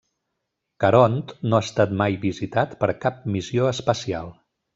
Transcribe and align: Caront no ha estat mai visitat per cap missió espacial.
Caront 0.83 1.17
no 1.51 1.57
ha 1.59 1.65
estat 1.65 1.93
mai 1.99 2.17
visitat 2.25 2.75
per 2.81 2.91
cap 3.05 3.21
missió 3.37 3.71
espacial. 3.75 4.35